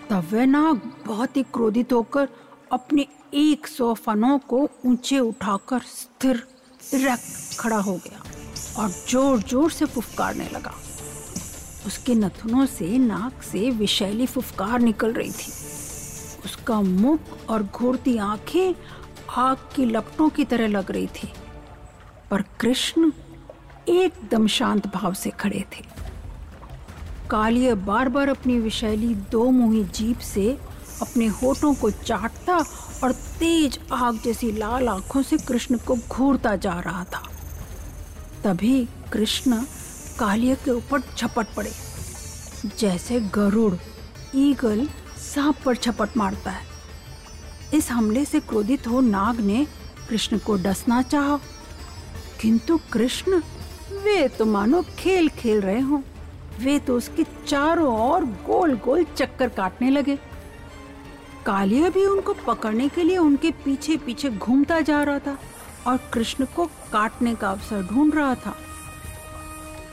तब 0.10 0.28
वह 0.32 0.46
नाग 0.46 0.82
बहुत 1.06 1.38
ही 1.38 1.44
क्रोधित 1.54 1.94
होकर 1.94 2.28
अपने 2.72 3.06
एक 3.36 3.68
सौ 3.68 3.94
फनों 3.96 4.38
को 4.50 4.68
ऊँचे 4.86 5.20
उठाकर 5.20 5.80
स्थिर 5.88 6.44
रख 6.96 7.20
खड़ा 7.60 7.78
हो 7.80 7.94
गया 7.98 8.22
और 8.78 8.90
ज़ोर 8.90 9.42
ज़ोर 9.42 9.72
से 9.72 9.86
फुफकारने 9.86 10.48
लगा। 10.54 10.74
उसके 11.88 12.16
नथुनों 12.16 12.66
से 12.68 12.98
नाक 12.98 13.42
से 13.44 13.70
विशैली 13.72 14.26
फुफकार 14.26 14.80
निकल 14.80 15.14
रही 15.14 15.32
थी। 15.32 15.52
उसका 16.46 16.80
मुख 16.82 17.50
और 17.50 17.64
घूरती 17.66 18.18
आँखें 18.18 18.74
आग 19.38 19.58
की 19.76 19.86
लपटों 19.86 20.30
की 20.30 20.46
तरह 20.46 20.68
लग 20.68 20.92
रही 20.92 21.08
थी, 21.16 21.32
पर 22.32 22.42
कृष्ण 22.60 23.12
एकदम 23.90 24.48
शांत 24.50 24.88
भाव 24.88 25.14
से 25.14 25.30
खड़े 25.40 25.64
थे। 25.74 25.84
कालिय 27.32 27.74
बार 27.76 28.10
बार 28.10 28.30
अपनी 28.30 28.60
विशैली 28.60 29.16
दो 29.32 29.50
मुही 29.52 29.84
जीप 29.84 30.20
से 30.20 30.58
अपने 31.02 31.28
होठों 31.28 31.74
को 31.74 31.92
चाटता 31.92 32.58
और 33.04 33.12
तेज 33.40 33.80
आग 33.92 34.20
जैसी 34.24 34.52
लाल 34.52 34.88
आँखों 34.90 35.22
से 35.24 35.38
कृष्ण 35.38 35.78
को 35.78 35.96
घूरता 35.96 36.56
जा 36.56 36.80
रहा 36.80 37.04
था। 37.04 37.22
तभी 38.44 38.88
कृष्ण 39.14 39.62
कालिया 40.20 40.56
के 40.56 40.72
ऊपर 40.72 41.02
झपट 41.18 41.48
पड़े। 41.56 41.72
जैसे 42.80 43.20
गरुड़, 43.20 43.74
ईगल 44.36 44.88
सांप 45.18 45.56
पर 45.66 45.76
छपट 45.76 46.18
मारता 46.18 46.52
है। 46.52 46.66
इस 47.74 47.92
हमले 47.92 48.26
से 48.26 48.40
क्रोधित 48.40 48.88
हो 48.88 49.02
नाग 49.02 49.40
ने 49.40 49.68
कृष्ण 50.10 50.38
को 50.38 50.56
डसना 50.56 51.02
चाहा। 51.02 51.40
किंतु 52.42 52.80
कृष्ण, 52.94 53.42
वे 54.04 54.28
तो 54.28 54.46
मानो 54.46 54.86
खेल 55.00 55.30
खेल 55.30 55.62
रहे 55.62 55.80
हों। 55.80 56.02
वे 56.60 56.80
तो 56.80 56.98
उसके 56.98 57.24
चारों 57.48 58.12
ओर 58.12 58.26
गोल 58.48 58.76
गोल 58.76 59.04
चक्कर 59.04 59.50
काटने 59.50 59.90
लगे। 59.90 60.16
कालिया 61.46 61.90
भी 61.90 62.06
उनको 62.06 62.34
पकड़ने 62.48 62.88
के 62.90 63.04
लिए 63.04 63.18
उनके 63.18 63.52
पीछे 63.66 63.98
पीछे 63.98 64.30
घूमता 64.30 64.80
जा 64.82 65.04
रहा 65.04 65.20
था 65.20 65.38
और 65.88 65.98
कृष्ण 66.14 66.46
को 66.46 66.66
काटने 66.66 67.36
का 67.36 67.50
अवसर 67.50 67.84
ढूंढ 67.84 68.16
रहा 68.16 68.36
था। 68.36 68.56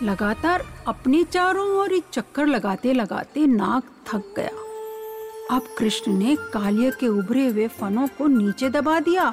लगातार 0.03 0.65
अपने 0.89 1.25
चारों 1.25 1.69
ओर 1.71 1.99
चक्कर 2.13 2.47
लगाते 2.47 2.93
लगाते 2.93 3.47
नाग 3.47 3.83
थक 4.07 4.35
गया। 4.37 5.57
अब 5.57 5.75
कृष्ण 5.79 6.13
ने 6.13 6.37
कालिया 6.53 6.91
के 6.91 7.09
उभरे 7.09 7.47
हुए 7.49 7.69
फनों 7.69 8.07
को 8.09 8.27
नीचे 8.27 8.69
दबा 8.69 9.01
दिया 9.01 9.33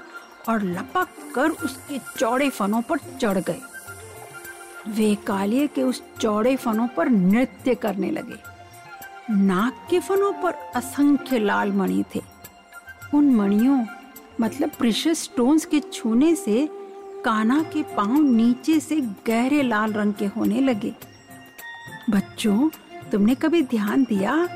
और 0.50 0.64
लपक 0.64 1.08
कर 1.36 1.50
उसके 1.50 2.00
चौड़े 2.18 2.50
फनों 2.50 2.82
पर 2.82 2.98
चढ़ 3.22 3.38
गए। 3.38 3.62
वे 4.88 5.16
कालिया 5.16 5.66
के 5.66 5.84
उस 5.84 6.04
चौड़े 6.20 6.56
फनों 6.56 6.88
पर 6.88 7.10
नृत्य 7.10 7.76
करने 7.76 8.12
लगे। 8.12 8.36
नाक 9.30 9.88
के 9.90 10.00
फनों 10.00 10.34
पर 10.34 10.54
असंख्य 10.76 11.40
लाल 11.40 11.72
मणि 11.72 12.04
थे। 12.16 12.22
उन 13.14 13.36
मणियों 13.36 13.86
मतलब 14.42 14.70
प्रिशियस 14.70 15.24
स्टोन्स 15.24 15.66
के 15.66 15.80
छूने 15.80 16.36
से 16.36 16.70
काना 17.26 17.64
के 17.64 17.84
पाँव 17.84 18.22
नीचे 18.22 18.80
से 18.80 19.02
गहरे 19.02 19.62
लाल 19.64 19.94
रंग 19.94 20.14
के 20.14 20.26
होने 20.26 20.62
लगे। 20.62 20.94
बच्चों, 22.10 22.70
तुमने 23.12 23.36
कभी 23.36 23.62
ध्यान 23.62 24.04
दिया? 24.04 24.50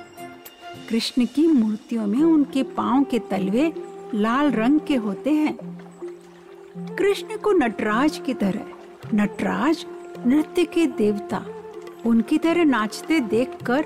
कृष्ण 0.90 1.26
की 1.26 1.48
मूर्तियों 1.48 2.08
में 2.08 2.20
उनके 2.20 2.64
पाँव 2.64 3.04
के 3.04 3.20
तलवे 3.20 3.74
लाल 4.16 4.52
रंग 4.52 4.80
के 4.80 4.96
होते 4.96 5.32
हैं। 5.32 5.58
कृष्ण 6.96 7.38
को 7.38 7.52
नटराज 7.52 8.22
की 8.26 8.34
तरह, 8.34 8.66
नटराज 9.14 9.86
नृत्य 10.28 10.64
के 10.66 10.86
देवता। 10.88 11.46
उनकी 12.06 12.38
तरह 12.38 12.64
नाचते 12.64 13.20
देखकर 13.20 13.86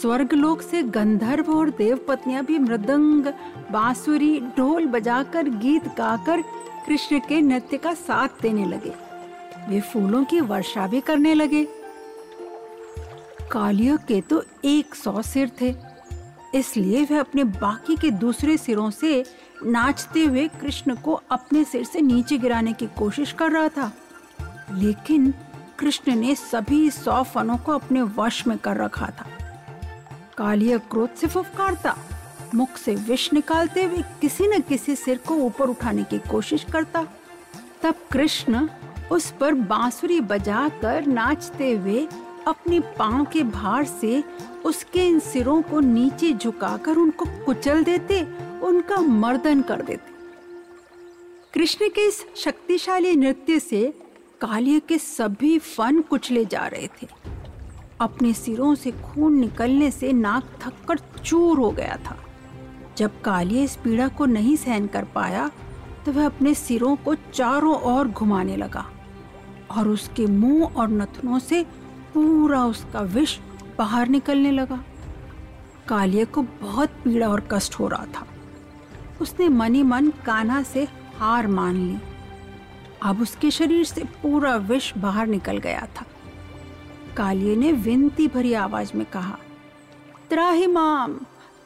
स्वर्गलोक 0.00 0.62
से 0.62 0.82
गंधर्व 0.82 1.52
और 1.52 1.70
देव 1.70 2.04
पत्नियाँ 2.08 2.44
भी 2.44 2.58
मृदंग, 2.58 3.24
बांसुरी, 3.70 4.40
ढोल 4.40 4.86
बजाकर 4.86 5.48
गीत 5.48 5.84
गाकर 5.84 6.42
कृष्ण 6.86 7.18
के 7.18 7.40
नृत्य 7.40 7.76
का 7.76 7.94
साथ 7.94 8.28
देने 8.42 8.66
लगे। 8.66 8.92
वे 9.68 9.80
फूलों 9.80 10.24
की 10.24 10.40
वर्षा 10.40 10.86
भी 10.86 11.00
करने 11.00 11.34
लगे। 11.34 11.64
कालियों 13.52 13.96
के 13.98 14.20
तो 14.20 14.44
एक 14.64 14.94
सौ 14.94 15.22
सिर 15.22 15.50
थे। 15.60 15.74
इसलिए 16.54 17.04
वह 17.04 17.20
अपने 17.20 17.44
बाकी 17.44 17.96
के 17.96 18.10
दूसरे 18.10 18.56
सिरों 18.56 18.90
से 18.90 19.24
नाचते 19.66 20.24
हुए 20.24 20.48
कृष्ण 20.48 20.94
को 20.94 21.20
अपने 21.30 21.64
सिर 21.64 21.84
से 21.84 22.00
नीचे 22.00 22.38
गिराने 22.38 22.72
की 22.72 22.86
कोशिश 22.86 23.32
कर 23.32 23.50
रहा 23.50 23.68
था। 23.68 23.92
लेकिन 24.72 25.34
कृष्ण 25.78 26.14
ने 26.14 26.34
सभी 26.34 26.90
सौ 26.90 27.22
फनों 27.22 27.56
को 27.56 27.72
अपने 27.72 28.02
वश 28.02 28.46
में 28.46 28.58
कर 28.58 28.76
रखा 28.76 29.06
था। 29.06 29.26
कालिया 30.38 30.78
क्रोध 30.78 31.14
से 31.14 31.26
फुफकारता, 31.26 31.96
मुख 32.54 32.76
से 32.76 32.94
विष 32.94 33.32
निकालते 33.32 33.84
हुए 33.84 34.02
किसी 34.20 34.46
न 34.46 34.60
किसी 34.60 34.96
सिर 34.96 35.18
को 35.18 35.34
ऊपर 35.36 35.68
उठाने 35.68 36.04
की 36.04 36.18
कोशिश 36.18 36.64
करता। 36.64 37.06
तब 37.82 37.94
कृष्ण 38.12 38.68
उस 39.12 39.30
पर 39.30 39.54
बांसुरी 39.54 40.20
बजाकर 40.20 41.06
नाचते 41.06 41.72
हुए 41.72 42.06
अपने 42.46 42.80
पाँव 42.98 43.24
के 43.24 43.42
भार 43.42 43.84
से 43.84 44.22
उसके 44.64 45.06
इन 45.08 45.18
सिरों 45.20 45.62
को 45.62 45.80
नीचे 45.80 46.32
झुकाकर 46.32 46.96
उनको 46.96 47.24
कुचल 47.44 47.84
देते, 47.84 48.22
उनका 48.62 48.96
मर्दन 48.96 49.62
कर 49.62 49.82
देते। 49.82 50.12
कृष्ण 51.54 51.88
के 51.88 52.06
इस 52.08 52.24
शक्तिशाली 52.36 53.16
नृत्य 53.16 53.58
से 53.60 53.82
कालिया 54.42 54.78
के 54.78 54.96
सभी 54.98 55.58
फन 55.58 56.00
कुचले 56.00 56.44
जा 56.44 56.66
रहे 56.66 56.86
थे। 56.86 57.06
अपने 58.00 58.32
सिरों 58.32 58.74
से 58.74 58.90
खून 58.92 59.38
निकलने 59.40 59.90
से 59.90 60.12
नाक 60.12 60.44
थककर 60.62 60.98
चूर 61.24 61.58
हो 61.58 61.70
गया 61.70 61.96
था। 61.96 62.16
जब 62.96 63.20
कालिया 63.20 63.62
इस 63.62 63.76
पीड़ा 63.76 64.08
को 64.08 64.26
नहीं 64.26 64.56
सहन 64.56 64.86
कर 64.86 65.04
पाया 65.04 65.50
तो 66.04 66.12
वह 66.12 66.26
अपने 66.26 66.54
सिरों 66.54 66.94
को 66.96 67.14
चारों 67.14 67.76
ओर 67.92 68.08
घुमाने 68.08 68.56
लगा 68.56 68.84
और 69.70 69.88
उसके 69.88 70.26
मुँह 70.26 70.76
और 70.76 70.88
नथनों 70.90 71.38
से 71.38 71.62
पूरा 72.14 72.64
उसका 72.64 73.00
विष 73.00 73.38
बाहर 73.78 74.08
निकलने 74.08 74.50
लगा। 74.50 74.84
कालिया 75.88 76.24
को 76.24 76.42
बहुत 76.42 77.00
पीड़ा 77.04 77.28
और 77.28 77.48
कष्ट 77.52 77.74
हो 77.74 77.88
रहा 77.88 78.06
था। 78.06 78.26
उसने 79.20 79.48
मनी 79.48 79.82
मन 79.82 80.10
कान्हा 80.26 80.62
से 80.62 80.88
हार 81.18 81.46
मान 81.46 81.76
ली। 81.76 81.98
अब 83.02 83.20
उसके 83.22 83.50
शरीर 83.50 83.84
से 83.84 84.04
पूरा 84.22 84.56
विष 84.56 84.92
बाहर 84.96 85.26
निकल 85.26 85.58
गया 85.58 85.86
था। 85.96 86.04
कालिए 87.16 87.56
ने 87.56 87.72
विनती 87.72 88.26
भरी 88.28 88.52
आवाज़ 88.54 88.92
में 88.94 89.04
कहा 89.06 89.38
त्राहिमाम 90.30 91.14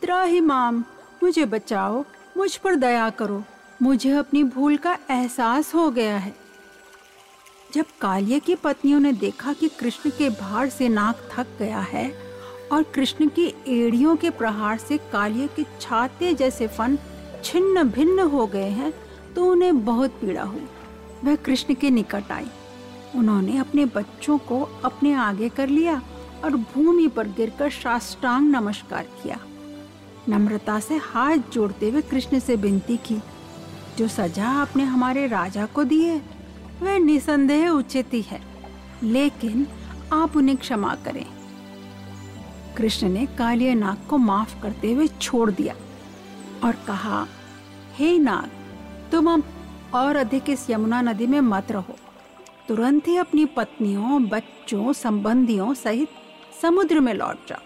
त्राहिमाम 0.02 0.84
मुझे 1.22 1.44
बचाओ, 1.44 2.04
मुझ 2.36 2.56
पर 2.56 2.74
दया 2.74 3.08
करो, 3.10 3.42
मुझे 3.82 4.10
अपनी 4.12 4.42
भूल 4.44 4.76
का 4.76 4.96
एहसास 5.10 5.74
हो 5.74 5.90
गया 5.90 6.16
है। 6.16 6.34
जब 7.74 7.86
कालिया 8.00 8.38
की 8.38 8.54
पत्नियों 8.54 9.00
ने 9.00 9.12
देखा 9.14 9.52
कि 9.52 9.68
कृष्ण 9.68 10.10
के 10.10 10.28
भार 10.30 10.68
से 10.68 10.88
नाक 10.88 11.28
थक 11.32 11.46
गया 11.58 11.80
है 11.82 12.10
और 12.72 12.82
कृष्ण 12.94 13.28
की 13.28 13.46
एड़ियों 13.68 14.16
के 14.16 14.30
प्रहार 14.30 14.78
से 14.78 14.98
कालिया 15.12 15.46
के 15.56 15.64
छाते 15.80 16.32
जैसे 16.34 16.66
फन 16.68 16.98
छिन्न 17.44 17.82
भिन्न 17.88 18.28
हो 18.28 18.46
गए 18.46 18.68
हैं 18.70 18.92
तो 19.34 19.50
उन्हें 19.52 19.84
बहुत 19.84 20.10
पीड़ा 20.20 20.42
हुई। 20.42 20.66
वह 21.24 21.36
कृष्ण 21.36 21.74
के 21.74 21.90
निकट 21.90 22.32
आई। 22.32 22.46
उन्होंने 23.14 23.56
अपने 23.58 23.84
बच्चों 23.84 24.38
को 24.38 24.60
अपने 24.84 25.12
आगे 25.12 25.48
कर 25.48 25.68
लिया 25.68 26.02
और 26.44 26.56
भूमि 26.56 27.06
पर 27.08 27.28
गिरकर 27.28 27.70
साष्टांग 27.70 28.50
नमस्कार 28.50 29.06
किया। 29.22 29.38
नम्रता 30.28 30.80
से 30.80 30.96
हाथ 30.96 31.52
जोड़ते 31.52 31.90
हुए 31.90 32.02
कृष्ण 32.02 32.38
से 32.38 32.56
विनती 32.56 32.96
की, 32.96 33.20
जो 33.98 34.08
सजा 34.08 34.48
आपने 34.48 34.84
हमारे 34.84 35.26
राजा 35.26 35.66
को 35.66 35.84
दी 35.84 36.02
है, 36.04 36.20
वह 36.82 36.98
निसंदेह 36.98 37.68
उचित 37.68 38.14
ही 38.14 38.22
है, 38.22 38.40
लेकिन 39.02 39.66
आप 40.12 40.36
उन्हें 40.36 40.56
क्षमा 40.56 40.94
करें। 40.94 41.24
कृष्ण 42.76 43.08
ने 43.08 43.26
कालिया 43.26 43.74
नाग 43.74 44.08
को 44.08 44.18
माफ़ 44.18 44.60
करते 44.62 44.92
हुए 44.92 45.06
छोड़ 45.20 45.50
दिया 45.50 45.74
और 46.64 46.72
कहा, 46.86 47.26
हे 47.94 48.18
नाग, 48.18 48.50
तुम 49.12 49.32
अब 49.32 49.44
और 49.96 50.16
अधिक 50.16 50.50
इस 50.50 50.68
यमुना 50.70 51.00
नदी 51.00 51.26
में 51.26 51.40
मत 51.40 51.70
रहो। 51.72 51.96
तुरंत 52.68 53.08
ही 53.08 53.16
अपनी 53.16 53.44
पत्नियों, 53.46 54.22
बच्चों, 54.24 54.92
संबंधियों 54.92 55.74
सहित 55.74 56.08
समुद्र 56.62 57.00
में 57.00 57.12
लौट 57.14 57.48
जाओ। 57.48 57.60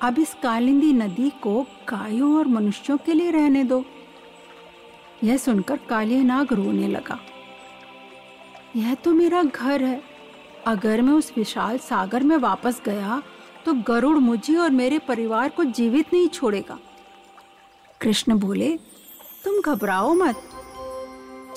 अब 0.00 0.18
इस 0.18 0.34
कालिंदी 0.42 0.92
नदी 0.92 1.30
को 1.42 1.62
गायों 1.88 2.36
और 2.38 2.48
मनुष्यों 2.48 2.96
के 2.96 3.12
लिए 3.12 3.30
रहने 3.30 3.64
दो। 3.64 3.84
यह 5.24 5.36
सुनकर 5.36 5.76
कालिया 5.88 6.22
नाग 6.22 6.52
रोने 6.52 6.88
लगा। 6.88 7.18
यह 8.76 8.94
तो 8.94 9.12
मेरा 9.12 9.42
घर 9.42 9.82
है। 9.82 10.02
अगर 10.66 11.02
मैं 11.02 11.12
उस 11.12 11.32
विशाल 11.36 11.78
सागर 11.78 12.22
में 12.22 12.36
वापस 12.36 12.80
गया 12.84 13.22
तो 13.64 13.72
गरुड़ 13.86 14.18
मुझे 14.18 14.56
और 14.56 14.70
मेरे 14.70 14.98
परिवार 14.98 15.48
को 15.48 15.64
जीवित 15.64 16.12
नहीं 16.12 16.28
छोड़ेगा। 16.28 16.78
कृष्ण 18.00 18.38
बोले, 18.38 18.76
तुम 19.44 19.60
घबराओ 19.62 20.14
मत। 20.14 20.42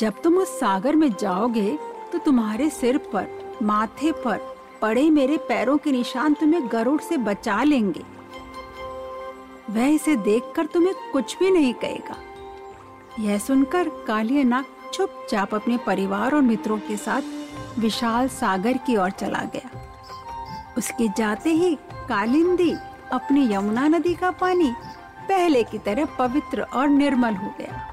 जब 0.01 0.21
तुम 0.21 0.37
उस 0.37 0.59
सागर 0.59 0.95
में 0.95 1.11
जाओगे 1.11 1.77
तो 2.11 2.17
तुम्हारे 2.17 2.69
सिर 2.69 2.97
पर, 2.97 3.57
माथे 3.63 4.11
पर, 4.11 4.37
पड़े 4.81 5.09
मेरे 5.09 5.37
पैरों 5.37 5.77
के 5.77 5.91
निशान 5.91 6.33
तुम्हें 6.33 6.71
गरुड़ 6.71 7.01
से 7.01 7.17
बचा 7.17 7.63
लेंगे। 7.63 8.03
वह 9.69 9.87
इसे 9.87 10.15
देखकर 10.15 10.65
तुम्हें 10.65 10.93
कुछ 11.11 11.37
भी 11.39 11.51
नहीं 11.51 11.73
कहेगा। 11.73 12.15
यह 13.19 13.37
सुनकर 13.37 13.89
कालिया 14.07 14.43
नाग 14.43 14.65
चुपचाप 14.93 15.53
अपने 15.55 15.77
परिवार 15.77 16.35
और 16.35 16.41
मित्रों 16.41 16.77
के 16.77 16.97
साथ 16.97 17.79
विशाल 17.79 18.27
सागर 18.29 18.77
की 18.77 18.95
ओर 18.95 19.11
चला 19.11 19.43
गया। 19.55 19.69
उसके 20.77 21.07
जाते 21.07 21.49
ही 21.49 21.75
कालिंदी 22.09 22.71
अपनी 23.11 23.53
यमुना 23.53 23.87
नदी 23.87 24.13
का 24.13 24.31
पानी 24.31 24.71
पहले 25.29 25.63
की 25.63 25.77
तरह 25.77 26.05
पवित्र 26.19 26.61
और 26.61 26.89
निर्मल 26.89 27.35
हो 27.35 27.53
गया। 27.59 27.87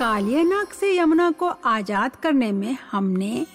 कालियानाग 0.00 0.66
से 0.72 0.90
यमुना 0.96 1.30
को 1.30 1.46
आज़ाद 1.46 2.14
करने 2.16 2.50
में 2.52 2.76
हमने 2.90 3.46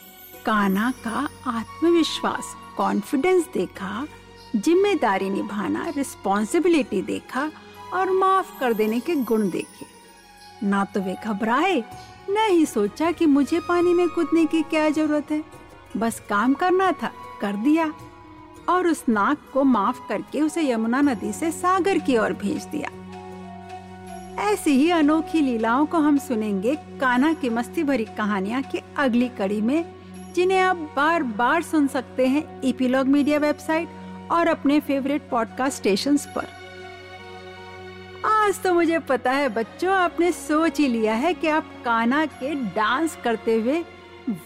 काना 0.45 0.89
का 1.03 1.27
आत्मविश्वास 1.47 2.53
कॉन्फिडेंस 2.77 3.47
देखा, 3.53 4.05
ज़िम्मेदारी 4.55 5.29
निभाना 5.29 5.87
रिस्पॉन्सिबिलिटी 5.95 7.01
देखा 7.01 7.49
और 7.93 8.11
माफ़ 8.11 8.59
कर 8.59 8.73
देने 8.73 8.99
के 8.99 9.15
गुण 9.23 9.49
देखे। 9.49 9.85
ना 10.67 10.83
तो 10.85 11.01
वे 11.01 11.15
घबराए, 11.25 11.79
न 12.29 12.45
ही 12.49 12.65
सोचा 12.65 13.11
कि 13.11 13.25
मुझे 13.27 13.59
पानी 13.59 13.93
में 13.93 14.07
कूदने 14.09 14.45
की 14.45 14.61
क्या 14.63 14.89
ज़रूरत 14.89 15.31
है। 15.31 15.43
बस 15.97 16.21
काम 16.29 16.53
करना 16.53 16.91
था, 16.91 17.11
कर 17.41 17.55
दिया 17.63 17.91
और 18.69 18.87
उस 18.87 19.03
नाक 19.09 19.49
को 19.53 19.63
माफ़ 19.63 20.07
करके 20.09 20.41
उसे 20.41 20.69
यमुना 20.71 21.01
नदी 21.03 21.31
से 21.33 21.51
सागर 21.53 21.99
की 21.99 22.17
ओर 22.17 22.33
भेज 22.35 22.63
दिया। 22.65 22.89
ऐसी 24.39 24.71
ही 24.71 24.89
अनोखी 24.91 25.41
लीलाओं 25.41 25.85
को 25.85 25.97
हम 25.97 26.17
सुनेंगे 26.17 26.75
काना 26.99 27.31
की 27.33 27.49
मस्ती 27.49 27.83
भरी 27.83 28.05
कहानियाँ 28.17 28.61
की 28.61 28.81
अगली 28.97 29.27
कड़ी 29.29 29.59
में, 29.61 29.85
जिन्हें 30.35 30.59
आप 30.59 30.77
बार 30.95 31.23
बार 31.23 31.61
सुन 31.61 31.87
सकते 31.87 32.27
हैं 32.27 32.61
इपीलॉग 32.61 33.07
मीडिया 33.07 33.39
वेबसाइट 33.39 34.29
और 34.31 34.47
अपने 34.47 34.79
फेवरेट 34.79 35.29
पॉडकास्ट 35.29 35.77
स्टेशन 35.77 36.17
पर। 36.35 36.47
आज 38.25 38.61
तो 38.61 38.73
मुझे 38.73 38.99
पता 38.99 39.31
है 39.31 39.49
बच्चों, 39.49 39.93
आपने 39.93 40.31
सोच 40.31 40.79
ही 40.79 40.87
लिया 40.87 41.13
है 41.13 41.33
कि 41.33 41.47
आप 41.47 41.71
काना 41.85 42.25
के 42.25 42.53
डांस 42.75 43.17
करते 43.23 43.55
हुए 43.55 43.83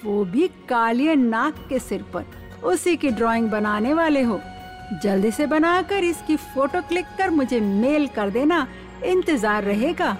वो 0.04 0.24
भी 0.26 0.48
कालिया 0.70 1.14
नाक 1.16 1.66
के 1.70 1.80
सिर 1.80 2.04
पर, 2.14 2.26
उसी 2.64 2.96
की 2.98 3.10
ड्राइंग 3.10 3.50
बनाने 3.50 3.94
वाले 3.94 4.22
हो। 4.22 4.40
जल्दी 5.04 5.32
से 5.32 5.46
बनाकर 5.46 6.04
इसकी 6.04 6.36
फ़ोटो 6.36 6.82
क्लिक 6.82 7.06
कर 7.18 7.30
मुझे 7.30 7.60
मेल 7.60 8.08
कर 8.08 8.30
देना 8.30 8.68
इंतज़ार 9.04 9.64
रहेगा। 9.64 10.16